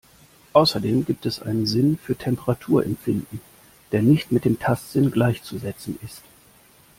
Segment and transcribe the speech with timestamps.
[0.53, 3.39] Außerdem gibt es einen Sinn für Temperaturempfinden,
[3.91, 6.23] der nicht mit dem Tastsinn gleichzusetzen ist.